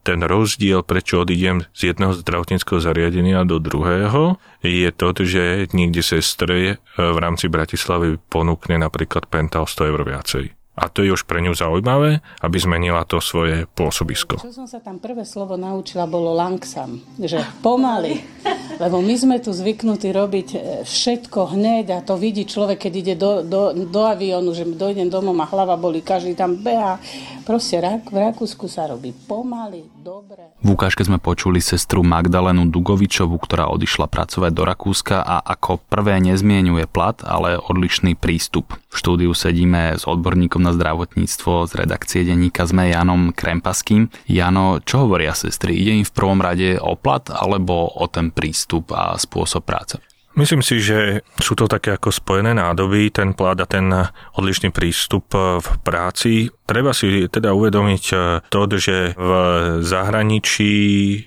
ten 0.00 0.20
rozdiel, 0.24 0.82
prečo 0.82 1.22
odídem 1.22 1.68
z 1.76 1.92
jedného 1.92 2.16
zdravotníckého 2.16 2.80
zariadenia 2.80 3.44
do 3.44 3.60
druhého, 3.60 4.40
je 4.64 4.90
to, 4.90 5.12
že 5.22 5.70
niekde 5.76 6.00
sestre 6.00 6.56
e, 6.56 6.74
v 6.96 7.18
rámci 7.20 7.52
Bratislavy 7.52 8.18
ponúkne 8.32 8.80
napríklad 8.80 9.28
penta 9.28 9.60
o 9.62 9.68
100 9.68 9.90
eur 9.92 10.02
viacej 10.02 10.56
a 10.76 10.92
to 10.92 11.00
je 11.00 11.08
už 11.08 11.24
pre 11.24 11.40
ňu 11.40 11.56
zaujímavé, 11.56 12.20
aby 12.44 12.56
zmenila 12.60 13.08
to 13.08 13.16
svoje 13.24 13.64
pôsobisko. 13.72 14.36
Čo 14.36 14.52
som 14.52 14.68
sa 14.68 14.84
tam 14.84 15.00
prvé 15.00 15.24
slovo 15.24 15.56
naučila, 15.56 16.04
bolo 16.04 16.36
langsam, 16.36 17.00
že 17.16 17.40
pomaly. 17.64 18.20
Lebo 18.76 19.00
my 19.00 19.14
sme 19.16 19.36
tu 19.40 19.56
zvyknutí 19.56 20.12
robiť 20.12 20.48
e, 20.52 20.58
všetko 20.84 21.56
hneď 21.56 21.96
a 21.96 22.04
to 22.04 22.20
vidí 22.20 22.44
človek, 22.44 22.84
keď 22.84 22.92
ide 22.92 23.14
do, 23.16 23.40
do, 23.40 23.72
do 23.72 24.02
aviónu, 24.04 24.52
že 24.52 24.68
dojdem 24.68 25.08
domov 25.08 25.32
a 25.40 25.48
hlava 25.48 25.80
boli, 25.80 26.04
každý 26.04 26.36
tam 26.36 26.60
beha. 26.60 27.00
Proste 27.48 27.80
v 27.80 28.16
Rakúsku 28.20 28.68
sa 28.68 28.84
robí 28.84 29.16
pomaly, 29.16 29.88
dobre. 30.04 30.52
V 30.60 30.76
ukážke 30.76 31.00
sme 31.08 31.16
počuli 31.16 31.64
sestru 31.64 32.04
Magdalenu 32.04 32.68
Dugovičovu, 32.68 33.40
ktorá 33.40 33.72
odišla 33.72 34.12
pracovať 34.12 34.52
do 34.52 34.62
Rakúska 34.68 35.24
a 35.24 35.40
ako 35.40 35.80
prvé 35.88 36.20
nezmienuje 36.20 36.84
plat, 36.84 37.16
ale 37.24 37.56
odlišný 37.56 38.12
prístup. 38.20 38.76
V 38.92 38.96
štúdiu 39.00 39.32
sedíme 39.32 39.96
s 39.96 40.04
odborníkom 40.04 40.60
na 40.60 40.76
zdravotníctvo 40.76 41.64
z 41.64 41.72
redakcie 41.80 42.28
denníka 42.28 42.68
sme 42.68 42.92
Janom 42.92 43.32
Krempaským. 43.32 44.12
Jano, 44.28 44.84
čo 44.84 45.08
hovoria 45.08 45.32
sestry? 45.32 45.80
Ide 45.80 46.02
im 46.02 46.06
v 46.08 46.16
prvom 46.16 46.40
rade 46.44 46.76
o 46.76 46.96
plat 46.98 47.24
alebo 47.32 47.88
o 47.88 48.04
ten 48.08 48.32
prístup 48.34 48.65
a 48.92 49.14
spôsob 49.16 49.62
práce? 49.62 50.02
Myslím 50.36 50.60
si, 50.60 50.84
že 50.84 51.24
sú 51.40 51.56
to 51.56 51.64
také 51.64 51.96
ako 51.96 52.12
spojené 52.12 52.52
nádoby, 52.52 53.08
ten 53.08 53.32
plat 53.32 53.56
a 53.56 53.64
ten 53.64 53.88
odlišný 54.36 54.68
prístup 54.68 55.32
v 55.32 55.68
práci. 55.80 56.52
Treba 56.68 56.92
si 56.92 57.24
teda 57.24 57.56
uvedomiť 57.56 58.04
to, 58.52 58.60
že 58.76 59.16
v 59.16 59.30
zahraničí 59.80 60.76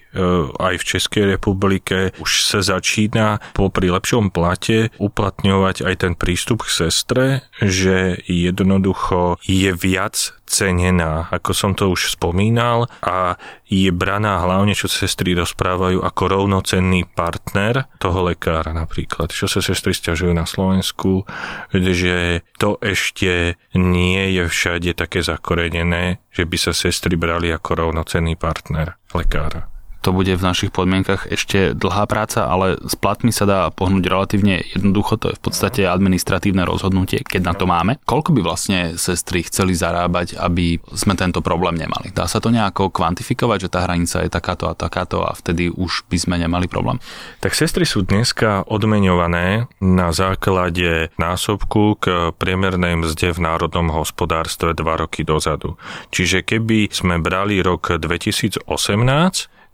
E, 0.10 0.22
aj 0.58 0.82
v 0.82 0.88
Českej 0.98 1.24
republike 1.38 2.18
už 2.18 2.50
sa 2.50 2.66
začína 2.66 3.38
popri 3.54 3.94
lepšom 3.94 4.34
plate 4.34 4.90
uplatňovať 4.98 5.86
aj 5.86 5.96
ten 6.02 6.14
prístup 6.18 6.66
k 6.66 6.90
sestre, 6.90 7.26
že 7.62 8.18
jednoducho 8.26 9.38
je 9.46 9.70
viac 9.70 10.34
cenená, 10.50 11.30
ako 11.30 11.52
som 11.54 11.72
to 11.78 11.94
už 11.94 12.18
spomínal, 12.18 12.90
a 13.06 13.38
je 13.70 13.94
braná 13.94 14.42
hlavne, 14.42 14.74
čo 14.74 14.90
sestry 14.90 15.38
rozprávajú, 15.38 16.02
ako 16.02 16.24
rovnocenný 16.26 17.06
partner 17.06 17.86
toho 18.02 18.26
lekára 18.26 18.74
napríklad. 18.74 19.30
Čo 19.30 19.46
sa 19.46 19.62
sestry 19.62 19.94
stiažujú 19.94 20.34
na 20.34 20.50
Slovensku, 20.50 21.30
že 21.72 22.42
to 22.58 22.82
ešte 22.82 23.62
nie 23.78 24.34
je 24.34 24.50
všade 24.50 24.98
také 24.98 25.22
zakorenené, 25.22 26.20
že 26.34 26.50
by 26.50 26.58
sa 26.58 26.74
sestry 26.74 27.14
brali 27.14 27.54
ako 27.54 27.88
rovnocenný 27.88 28.34
partner 28.34 28.98
lekára 29.14 29.79
to 30.00 30.16
bude 30.16 30.32
v 30.32 30.44
našich 30.44 30.72
podmienkach 30.72 31.28
ešte 31.28 31.76
dlhá 31.76 32.08
práca, 32.08 32.48
ale 32.48 32.80
s 32.80 32.96
platmi 32.96 33.36
sa 33.36 33.44
dá 33.44 33.60
pohnúť 33.70 34.04
relatívne 34.08 34.64
jednoducho, 34.72 35.20
to 35.20 35.32
je 35.32 35.38
v 35.38 35.44
podstate 35.44 35.82
administratívne 35.84 36.64
rozhodnutie, 36.64 37.24
keď 37.24 37.42
na 37.44 37.54
to 37.56 37.68
máme. 37.68 38.00
Koľko 38.08 38.32
by 38.32 38.42
vlastne 38.42 38.80
sestry 38.96 39.44
chceli 39.44 39.76
zarábať, 39.76 40.40
aby 40.40 40.80
sme 40.96 41.20
tento 41.20 41.44
problém 41.44 41.76
nemali? 41.76 42.16
Dá 42.16 42.26
sa 42.26 42.40
to 42.40 42.48
nejako 42.50 42.92
kvantifikovať, 42.96 43.68
že 43.68 43.72
tá 43.72 43.84
hranica 43.84 44.24
je 44.24 44.32
takáto 44.32 44.72
a 44.72 44.74
takáto 44.74 45.24
a 45.24 45.36
vtedy 45.36 45.68
už 45.68 46.08
by 46.08 46.18
sme 46.18 46.36
nemali 46.40 46.72
problém? 46.72 47.04
Tak 47.44 47.52
sestry 47.52 47.84
sú 47.84 48.08
dneska 48.08 48.64
odmeňované 48.68 49.68
na 49.84 50.10
základe 50.16 51.12
násobku 51.20 52.00
k 52.00 52.32
priemernej 52.40 52.96
mzde 52.96 53.36
v 53.36 53.40
národnom 53.44 53.92
hospodárstve 53.92 54.72
dva 54.74 54.96
roky 54.96 55.28
dozadu. 55.28 55.76
Čiže 56.10 56.48
keby 56.48 56.92
sme 56.92 57.20
brali 57.20 57.60
rok 57.60 58.00
2018, 58.00 58.64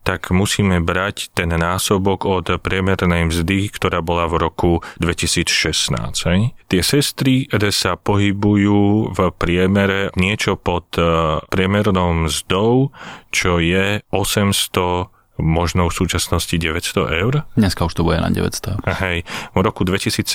tak 0.05 0.29
musíme 0.29 0.85
brať 0.85 1.33
ten 1.33 1.50
násobok 1.50 2.29
od 2.29 2.62
priemernej 2.62 3.33
mzdy, 3.33 3.74
ktorá 3.74 4.05
bola 4.05 4.29
v 4.29 4.38
roku 4.38 4.71
2016. 5.01 6.29
Hej. 6.29 6.53
Tie 6.69 6.81
sestry 6.85 7.50
sa 7.74 7.97
pohybujú 7.97 9.09
v 9.12 9.19
priemere 9.33 10.13
niečo 10.13 10.53
pod 10.62 10.93
eh, 11.01 11.41
priemernou 11.50 12.29
mzdou, 12.29 12.93
čo 13.33 13.57
je 13.57 14.05
800 14.13 15.14
možno 15.38 15.92
v 15.92 15.94
súčasnosti 15.94 16.56
900 16.56 17.22
eur. 17.22 17.44
Dneska 17.60 17.86
už 17.86 17.94
to 17.94 18.04
bude 18.08 18.20
na 18.20 18.32
900 18.32 18.80
Hej, 19.04 19.27
v 19.51 19.60
roku 19.60 19.84
2017 19.84 20.25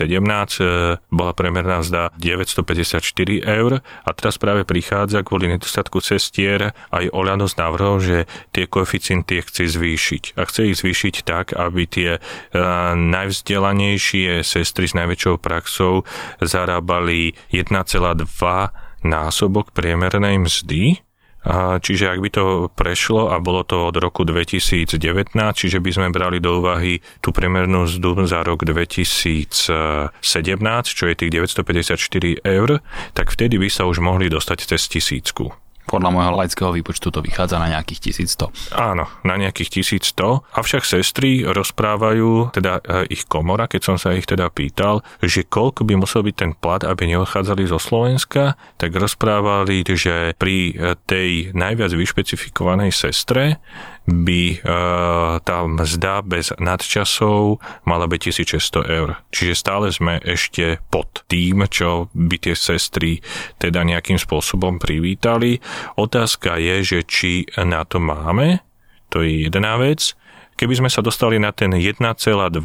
e, 0.61 0.64
bola 1.09 1.33
premerná 1.33 1.80
zda 1.80 2.12
954 2.21 3.00
eur 3.40 3.80
a 3.80 4.11
teraz 4.12 4.37
práve 4.37 4.69
prichádza 4.69 5.25
kvôli 5.25 5.49
nedostatku 5.49 6.04
cestier 6.04 6.76
aj 6.92 7.09
Oľano 7.11 7.49
s 7.49 7.57
návrhom, 7.57 7.99
že 8.00 8.28
tie 8.52 8.69
koeficienty 8.69 9.40
chce 9.40 9.73
zvýšiť. 9.73 10.37
A 10.37 10.45
chce 10.45 10.71
ich 10.71 10.76
zvýšiť 10.78 11.14
tak, 11.25 11.57
aby 11.57 11.83
tie 11.88 12.11
e, 12.16 12.21
najvzdelanejšie 12.95 14.45
sestry 14.45 14.85
s 14.88 14.95
najväčšou 14.97 15.40
praxou 15.40 16.04
zarábali 16.45 17.33
1,2 17.52 17.73
násobok 19.00 19.73
priemernej 19.73 20.37
mzdy 20.45 21.00
Čiže 21.80 22.12
ak 22.12 22.20
by 22.20 22.30
to 22.30 22.44
prešlo 22.76 23.32
a 23.32 23.40
bolo 23.40 23.64
to 23.64 23.88
od 23.88 23.97
roku 23.97 24.28
2019, 24.28 25.00
čiže 25.56 25.80
by 25.80 25.90
sme 25.90 26.09
brali 26.12 26.37
do 26.37 26.61
úvahy 26.61 27.00
tú 27.25 27.32
priemernú 27.32 27.88
mzdu 27.88 28.28
za 28.28 28.44
rok 28.44 28.68
2017, 28.68 30.12
čo 30.85 31.04
je 31.09 31.14
tých 31.16 31.32
954 31.32 32.44
eur, 32.44 32.85
tak 33.16 33.32
vtedy 33.32 33.56
by 33.56 33.73
sa 33.73 33.88
už 33.88 34.04
mohli 34.04 34.28
dostať 34.28 34.68
cez 34.68 34.85
tisícku. 34.92 35.69
Podľa 35.90 36.11
môjho 36.14 36.32
laického 36.38 36.70
výpočtu 36.70 37.11
to 37.11 37.18
vychádza 37.18 37.59
na 37.59 37.66
nejakých 37.75 38.14
1100. 38.14 38.78
Áno, 38.78 39.11
na 39.26 39.35
nejakých 39.35 39.82
1100. 39.82 40.54
Avšak 40.54 40.87
sestry 40.87 41.42
rozprávajú, 41.42 42.54
teda 42.54 42.78
e, 42.78 43.11
ich 43.11 43.26
komora, 43.26 43.66
keď 43.66 43.82
som 43.82 43.97
sa 43.99 44.14
ich 44.14 44.30
teda 44.30 44.47
pýtal, 44.54 45.02
že 45.18 45.42
koľko 45.42 45.82
by 45.82 45.99
musel 45.99 46.23
byť 46.23 46.37
ten 46.38 46.54
plat, 46.54 46.87
aby 46.87 47.11
neodchádzali 47.11 47.66
zo 47.66 47.82
Slovenska, 47.82 48.54
tak 48.78 48.94
rozprávali, 48.94 49.82
že 49.82 50.38
pri 50.38 50.78
e, 50.78 50.94
tej 51.11 51.50
najviac 51.59 51.90
vyšpecifikovanej 51.90 52.94
sestre 52.94 53.59
by 54.11 54.43
e, 54.50 54.57
tá 55.40 55.59
mzda 55.64 56.26
bez 56.26 56.50
nadčasov 56.59 57.62
mala 57.87 58.11
byť 58.11 58.21
1600 58.35 58.85
eur. 58.90 59.09
Čiže 59.31 59.55
stále 59.55 59.87
sme 59.95 60.19
ešte 60.21 60.83
pod 60.90 61.23
tým, 61.31 61.64
čo 61.71 62.11
by 62.12 62.37
tie 62.43 62.59
sestry 62.59 63.23
teda 63.62 63.87
nejakým 63.87 64.19
spôsobom 64.19 64.83
privítali. 64.83 65.62
Otázka 65.95 66.59
je, 66.59 66.76
že 66.83 66.99
či 67.07 67.47
na 67.62 67.87
to 67.87 68.02
máme, 68.02 68.61
to 69.09 69.23
je 69.23 69.47
jedna 69.47 69.79
vec. 69.79 70.19
Keby 70.59 70.76
sme 70.85 70.90
sa 70.93 71.00
dostali 71.00 71.40
na 71.40 71.57
ten 71.57 71.73
1,2 71.73 72.05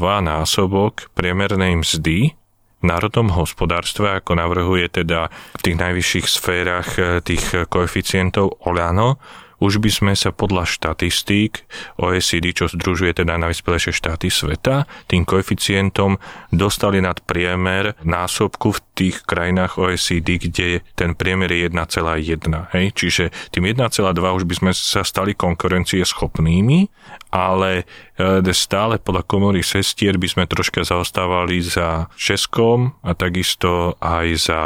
násobok 0.03 1.07
priemernej 1.15 1.79
mzdy, 1.79 2.35
národnom 2.83 3.33
hospodárstve, 3.33 4.19
ako 4.19 4.37
navrhuje 4.37 4.91
teda 4.91 5.31
v 5.57 5.61
tých 5.63 5.77
najvyšších 5.79 6.27
sférach 6.27 6.89
e, 6.99 7.23
tých 7.23 7.65
koeficientov 7.71 8.61
Olano, 8.67 9.17
už 9.59 9.79
by 9.79 9.89
sme 9.91 10.13
sa 10.13 10.35
podľa 10.35 10.67
štatistík 10.67 11.63
OECD, 11.99 12.51
čo 12.51 12.67
združuje 12.67 13.23
teda 13.23 13.39
najvyspelejšie 13.39 13.93
štáty 13.95 14.27
sveta, 14.27 14.87
tým 15.07 15.23
koeficientom 15.23 16.19
dostali 16.51 16.99
nad 16.99 17.19
priemer 17.23 17.95
násobku 18.03 18.75
v 18.75 18.79
tých 18.95 19.15
krajinách 19.27 19.79
OECD, 19.79 20.39
kde 20.39 20.67
ten 20.95 21.15
priemer 21.15 21.51
je 21.51 21.67
1,1. 21.67 22.75
Hej? 22.75 22.85
Čiže 22.95 23.23
tým 23.51 23.71
1,2 23.71 23.91
už 24.15 24.43
by 24.47 24.55
sme 24.55 24.71
sa 24.71 25.03
stali 25.03 25.35
konkurencie 25.35 26.03
schopnými, 26.03 26.87
ale 27.35 27.83
e, 28.15 28.53
stále 28.55 28.99
podľa 28.99 29.27
komory 29.27 29.61
sestier 29.61 30.15
by 30.15 30.27
sme 30.31 30.43
troška 30.47 30.87
zaostávali 30.87 31.59
za 31.59 32.07
Českom 32.15 32.95
a 33.03 33.11
takisto 33.11 33.99
aj 33.99 34.27
za 34.39 34.61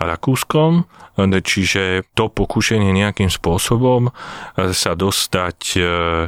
Rakúskom 0.00 0.88
čiže 1.18 2.10
to 2.14 2.26
pokušenie 2.26 2.90
nejakým 2.90 3.30
spôsobom 3.30 4.10
e, 4.10 4.12
sa 4.74 4.98
dostať 4.98 5.58
e, 5.74 5.80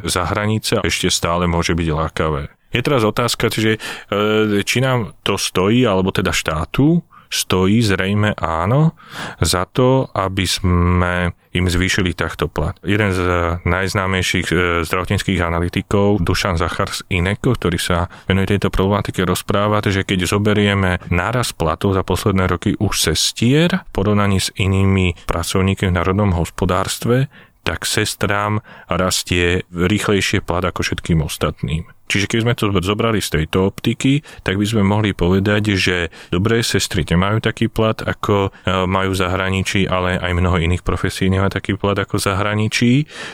za 0.07 0.23
hranice 0.31 0.83
ešte 0.87 1.11
stále 1.11 1.51
môže 1.51 1.75
byť 1.75 1.89
lákavé. 1.91 2.55
Je 2.71 2.83
teraz 2.83 3.03
otázka, 3.03 3.51
že, 3.51 3.79
e, 3.79 4.63
či 4.63 4.79
nám 4.85 5.17
to 5.27 5.35
stojí, 5.41 5.83
alebo 5.83 6.15
teda 6.15 6.31
štátu, 6.31 7.03
stojí 7.37 7.85
zrejme 7.85 8.33
áno 8.41 8.97
za 9.45 9.69
to, 9.69 10.09
aby 10.17 10.49
sme 10.49 11.37
im 11.57 11.67
zvýšili 11.69 12.13
takto 12.13 12.53
plat. 12.53 12.77
Jeden 12.85 13.17
z 13.17 13.21
najznámejších 13.65 14.49
e, 14.53 14.57
zdravotníckých 14.85 15.41
analytikov, 15.41 16.21
Dušan 16.21 16.61
Zachar 16.61 16.93
z 16.93 17.01
INECO, 17.09 17.57
ktorý 17.57 17.81
sa 17.81 18.13
venuje 18.29 18.57
tejto 18.57 18.69
problematike, 18.69 19.25
rozpráva, 19.25 19.81
že 19.81 20.05
keď 20.05 20.29
zoberieme 20.29 21.01
náraz 21.09 21.57
platov 21.57 21.97
za 21.97 22.05
posledné 22.05 22.45
roky 22.45 22.77
už 22.77 23.13
sestier 23.13 23.89
v 23.89 23.91
porovnaní 23.97 24.37
s 24.37 24.53
inými 24.53 25.17
pracovníkmi 25.25 25.89
v 25.89 25.97
národnom 25.97 26.37
hospodárstve, 26.37 27.33
tak 27.65 27.83
sestrám 27.83 28.63
rastie 28.87 29.67
rýchlejšie 29.75 30.45
plat 30.45 30.63
ako 30.63 30.87
všetkým 30.87 31.25
ostatným. 31.25 31.96
Čiže 32.07 32.27
keď 32.31 32.39
sme 32.43 32.55
to 32.55 32.71
zobrali 32.83 33.19
z 33.19 33.43
tejto 33.43 33.67
optiky, 33.67 34.23
tak 34.47 34.57
by 34.57 34.67
sme 34.67 34.83
mohli 34.87 35.13
povedať, 35.13 35.75
že 35.75 36.11
dobré 36.31 36.63
sestry 36.63 37.03
nemajú 37.03 37.43
taký 37.43 37.67
plat, 37.67 37.99
ako 37.99 38.51
e, 38.51 38.79
majú 38.87 39.13
v 39.15 39.21
zahraničí, 39.21 39.91
ale 39.91 40.19
aj 40.19 40.33
mnoho 40.35 40.59
iných 40.63 40.87
profesí 40.87 41.27
nemá 41.27 41.51
taký 41.51 41.75
plat 41.75 41.99
ako 41.99 42.19
v 42.19 42.27
zahraničí. 42.27 42.93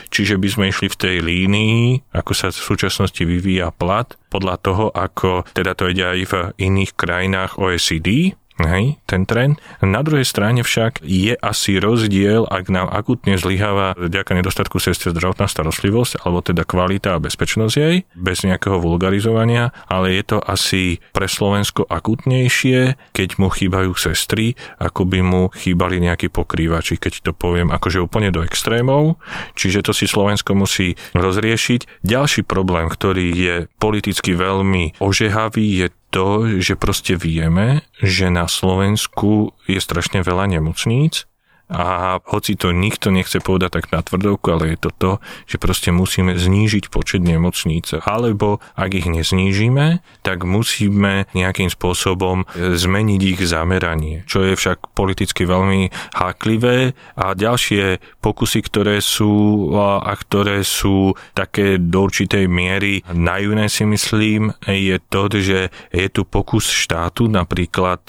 Čiže 0.09 0.41
by 0.41 0.47
sme 0.49 0.65
išli 0.69 0.87
v 0.89 0.99
tej 0.99 1.15
línii, 1.21 2.11
ako 2.13 2.31
sa 2.33 2.49
v 2.49 2.59
súčasnosti 2.59 3.21
vyvíja 3.21 3.69
plat, 3.73 4.17
podľa 4.33 4.55
toho, 4.65 4.85
ako 4.89 5.45
teda 5.53 5.77
to 5.77 5.93
ide 5.93 6.01
aj 6.01 6.19
v 6.25 6.33
iných 6.57 6.97
krajinách 6.97 7.61
OECD, 7.61 8.33
Hej, 8.61 9.01
ten 9.09 9.25
trend. 9.25 9.57
Na 9.81 10.05
druhej 10.05 10.29
strane 10.29 10.61
však 10.61 11.01
je 11.01 11.33
asi 11.33 11.81
rozdiel, 11.81 12.45
ak 12.45 12.69
nám 12.69 12.85
akutne 12.85 13.33
zlyháva 13.33 13.97
vďaka 13.97 14.37
nedostatku 14.37 14.77
sestier 14.77 15.09
zdravotná 15.09 15.49
starostlivosť, 15.49 16.21
alebo 16.21 16.45
teda 16.45 16.61
kvalita 16.61 17.17
a 17.17 17.23
bezpečnosť 17.23 17.73
jej, 17.73 18.05
bez 18.13 18.45
nejakého 18.45 18.77
vulgarizovania, 18.77 19.73
ale 19.89 20.13
je 20.13 20.23
to 20.29 20.37
asi 20.37 21.01
pre 21.17 21.25
Slovensko 21.25 21.89
akutnejšie, 21.89 22.93
keď 23.09 23.29
mu 23.41 23.49
chýbajú 23.49 23.97
sestry, 23.97 24.53
ako 24.77 25.09
by 25.09 25.19
mu 25.25 25.41
chýbali 25.57 25.97
nejakí 25.97 26.29
pokrývači, 26.29 27.01
keď 27.01 27.25
to 27.25 27.31
poviem 27.33 27.73
akože 27.73 28.05
úplne 28.05 28.29
do 28.29 28.45
extrémov. 28.45 29.17
Čiže 29.57 29.81
to 29.81 29.97
si 29.97 30.05
Slovensko 30.05 30.53
musí 30.53 30.93
rozriešiť. 31.17 32.05
Ďalší 32.05 32.45
problém, 32.45 32.85
ktorý 32.85 33.33
je 33.33 33.55
politicky 33.81 34.37
veľmi 34.37 35.01
ožehavý, 35.01 35.65
je 35.73 35.87
to, 36.13 36.61
že 36.61 36.77
proste 36.77 37.17
vieme, 37.17 37.81
že 37.97 38.29
na 38.29 38.45
Slovensku 38.45 39.57
je 39.65 39.81
strašne 39.81 40.21
veľa 40.21 40.53
nemocníc 40.53 41.25
a 41.71 42.19
hoci 42.27 42.59
to 42.59 42.75
nikto 42.75 43.09
nechce 43.09 43.39
povedať 43.39 43.81
tak 43.81 43.85
na 43.95 44.03
tvrdovku, 44.03 44.47
ale 44.51 44.75
je 44.75 44.77
to 44.83 44.91
to, 44.93 45.11
že 45.47 45.57
proste 45.57 45.89
musíme 45.89 46.35
znížiť 46.35 46.91
počet 46.91 47.23
nemocníc. 47.23 47.95
Alebo 48.03 48.59
ak 48.75 48.91
ich 48.93 49.07
neznížime, 49.07 50.03
tak 50.21 50.43
musíme 50.43 51.25
nejakým 51.31 51.71
spôsobom 51.71 52.45
zmeniť 52.53 53.21
ich 53.23 53.41
zameranie, 53.47 54.27
čo 54.27 54.43
je 54.43 54.59
však 54.59 54.91
politicky 54.93 55.47
veľmi 55.47 55.89
háklivé. 56.13 56.93
A 57.17 57.33
ďalšie 57.33 58.03
pokusy, 58.19 58.59
ktoré 58.67 58.99
sú 58.99 59.71
a 59.73 60.13
ktoré 60.13 60.61
sú 60.61 61.15
také 61.33 61.79
do 61.79 62.05
určitej 62.05 62.45
miery 62.45 63.03
najúne 63.13 63.69
si 63.69 63.85
myslím, 63.85 64.51
je 64.67 64.97
to, 65.09 65.29
že 65.31 65.59
je 65.93 66.07
tu 66.09 66.25
pokus 66.25 66.67
štátu 66.67 67.29
napríklad 67.29 68.01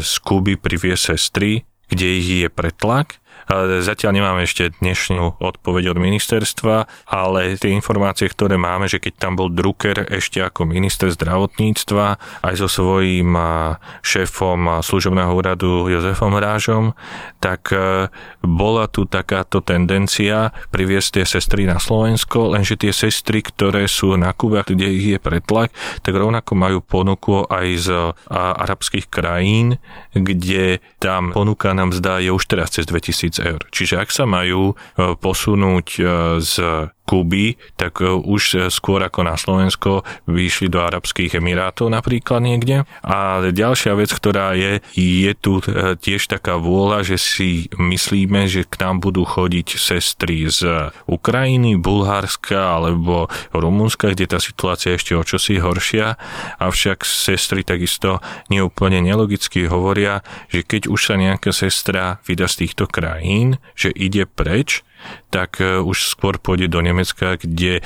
z 0.00 0.12
Kuby 0.22 0.56
priviesť 0.56 1.14
sestry 1.14 1.64
kde 1.92 2.06
ich 2.18 2.28
je 2.28 2.48
pretlak. 2.48 3.21
Zatiaľ 3.82 4.12
nemáme 4.16 4.48
ešte 4.48 4.72
dnešnú 4.80 5.36
odpoveď 5.36 5.92
od 5.92 5.98
ministerstva, 6.00 6.76
ale 7.10 7.60
tie 7.60 7.74
informácie, 7.76 8.24
ktoré 8.30 8.56
máme, 8.56 8.88
že 8.88 8.96
keď 8.96 9.12
tam 9.20 9.32
bol 9.36 9.52
Drucker 9.52 10.08
ešte 10.08 10.40
ako 10.40 10.64
minister 10.64 11.12
zdravotníctva 11.12 12.06
aj 12.48 12.54
so 12.56 12.68
svojím 12.70 13.36
šéfom 14.00 14.80
služobného 14.80 15.32
úradu 15.36 15.92
Jozefom 15.92 16.32
Rážom, 16.40 16.96
tak 17.42 17.74
e, 17.74 18.08
bola 18.40 18.86
tu 18.88 19.04
takáto 19.04 19.60
tendencia 19.60 20.54
priviesť 20.72 21.20
tie 21.20 21.24
sestry 21.26 21.68
na 21.68 21.76
Slovensko, 21.76 22.56
lenže 22.56 22.80
tie 22.80 22.94
sestry, 22.94 23.44
ktoré 23.44 23.84
sú 23.90 24.16
na 24.16 24.32
Kube, 24.32 24.64
kde 24.64 24.86
ich 24.88 25.06
je 25.12 25.18
pretlak, 25.20 25.74
tak 26.00 26.14
rovnako 26.14 26.52
majú 26.56 26.78
ponuku 26.80 27.44
aj 27.50 27.66
z 27.76 27.88
arabských 28.32 29.10
krajín, 29.10 29.76
kde 30.14 30.78
tam 31.02 31.34
ponuka 31.34 31.74
nám 31.74 31.90
zdá 31.92 32.22
je 32.22 32.30
už 32.30 32.46
teraz 32.46 32.70
cez 32.70 32.86
2000 32.86 33.41
eur. 33.42 33.60
Čiže 33.74 33.98
ak 33.98 34.10
sa 34.14 34.24
majú 34.24 34.72
e, 34.72 34.74
posunúť 35.18 35.88
e, 35.98 36.02
z 36.38 36.54
Kuby, 37.02 37.58
tak 37.74 37.98
e, 37.98 38.08
už 38.08 38.42
e, 38.54 38.58
skôr 38.70 39.02
ako 39.02 39.26
na 39.26 39.34
Slovensko 39.34 40.06
vyšli 40.30 40.70
do 40.70 40.80
Arabských 40.86 41.42
Emirátov 41.42 41.90
napríklad 41.90 42.38
niekde. 42.38 42.86
A 43.02 43.42
ďalšia 43.50 43.98
vec, 43.98 44.14
ktorá 44.14 44.54
je, 44.54 44.78
je 44.94 45.32
tu 45.34 45.58
e, 45.58 45.98
tiež 45.98 46.30
taká 46.30 46.56
vôľa, 46.62 47.02
že 47.02 47.18
si 47.18 47.66
myslíme, 47.74 48.46
že 48.46 48.62
k 48.62 48.74
nám 48.86 49.02
budú 49.02 49.26
chodiť 49.26 49.76
sestry 49.76 50.46
z 50.46 50.90
Ukrajiny, 51.10 51.74
Bulharska 51.74 52.78
alebo 52.78 53.26
Rumunska, 53.50 54.14
kde 54.14 54.30
tá 54.30 54.38
situácia 54.38 54.94
je 54.94 54.98
ešte 55.02 55.12
o 55.18 55.26
čosi 55.26 55.58
horšia. 55.58 56.14
Avšak 56.62 57.02
sestry 57.02 57.66
takisto 57.66 58.22
neúplne 58.46 59.02
nelogicky 59.02 59.66
hovoria, 59.66 60.22
že 60.48 60.62
keď 60.62 60.86
už 60.86 61.00
sa 61.02 61.14
nejaká 61.18 61.50
sestra 61.50 62.22
vydá 62.22 62.46
z 62.46 62.66
týchto 62.66 62.86
krajín, 62.86 63.58
že 63.74 63.90
ide 63.90 64.24
preč, 64.24 64.86
tak 65.32 65.60
e, 65.64 65.80
už 65.80 66.12
skôr 66.12 66.36
pôjde 66.36 66.68
do 66.68 66.80
Nemecka, 66.84 67.40
kde 67.40 67.80
e, 67.80 67.82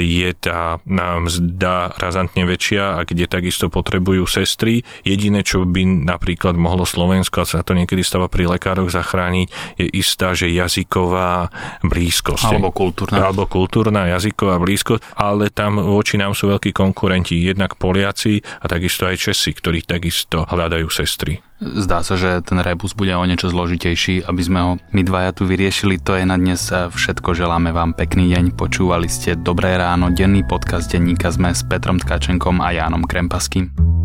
je 0.00 0.30
tá 0.36 0.78
mzda 0.86 1.96
razantne 1.98 2.46
väčšia 2.46 2.98
a 2.98 3.00
kde 3.02 3.26
takisto 3.30 3.70
potrebujú 3.70 4.26
sestry. 4.26 4.82
Jediné, 5.02 5.42
čo 5.42 5.66
by 5.66 6.06
napríklad 6.06 6.54
mohlo 6.58 6.86
Slovensko, 6.86 7.42
a 7.42 7.48
sa 7.48 7.66
to 7.66 7.74
niekedy 7.74 8.02
stáva 8.02 8.30
pri 8.30 8.50
lekároch 8.50 8.90
zachrániť, 8.90 9.78
je 9.78 9.86
istá, 9.94 10.32
že 10.32 10.50
jazyková 10.50 11.50
blízkosť. 11.82 12.50
Alebo 12.50 12.70
kultúrna. 12.74 13.16
Alebo 13.22 13.46
kultúrna 13.46 14.10
jazyková 14.10 14.58
blízkosť, 14.62 15.14
ale 15.18 15.50
tam 15.50 15.78
voči 15.78 16.18
nám 16.18 16.34
sú 16.34 16.50
veľkí 16.50 16.74
konkurenti, 16.74 17.38
jednak 17.38 17.78
Poliaci 17.78 18.42
a 18.62 18.66
takisto 18.66 19.06
aj 19.06 19.16
Česi, 19.18 19.54
ktorí 19.54 19.86
takisto 19.86 20.46
hľadajú 20.46 20.86
sestry. 20.90 21.45
Zdá 21.56 22.04
sa, 22.04 22.20
že 22.20 22.44
ten 22.44 22.60
rebus 22.60 22.92
bude 22.92 23.16
o 23.16 23.24
niečo 23.24 23.48
zložitejší, 23.48 24.28
aby 24.28 24.42
sme 24.44 24.58
ho 24.60 24.70
my 24.92 25.00
dvaja 25.00 25.32
tu 25.32 25.48
vyriešili. 25.48 25.96
To 26.04 26.12
je 26.20 26.28
na 26.28 26.36
dnes 26.36 26.68
všetko. 26.68 27.32
Želáme 27.32 27.72
vám 27.72 27.96
pekný 27.96 28.28
deň. 28.36 28.52
Počúvali 28.52 29.08
ste 29.08 29.40
Dobré 29.40 29.72
ráno, 29.80 30.12
denný 30.12 30.44
podcast 30.44 30.92
denníka 30.92 31.32
sme 31.32 31.56
s 31.56 31.64
Petrom 31.64 31.96
Tkačenkom 31.96 32.60
a 32.60 32.76
Jánom 32.76 33.08
Krempaským. 33.08 33.95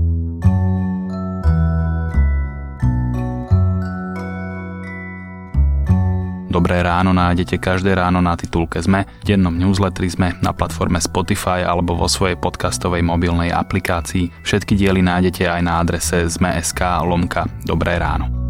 Dobré 6.52 6.84
ráno 6.84 7.16
nájdete 7.16 7.64
každé 7.64 7.96
ráno 7.96 8.20
na 8.20 8.36
titulke 8.36 8.84
ZME, 8.84 9.08
v 9.08 9.24
dennom 9.24 9.56
newsletteri 9.56 10.12
ZME, 10.12 10.44
na 10.44 10.52
platforme 10.52 11.00
Spotify 11.00 11.64
alebo 11.64 11.96
vo 11.96 12.12
svojej 12.12 12.36
podcastovej 12.36 13.08
mobilnej 13.08 13.56
aplikácii. 13.56 14.44
Všetky 14.44 14.76
diely 14.76 15.00
nájdete 15.00 15.48
aj 15.48 15.62
na 15.64 15.80
adrese 15.80 16.28
zme.sk 16.28 16.84
lomka 17.08 17.48
Dobré 17.64 17.96
ráno. 17.96 18.41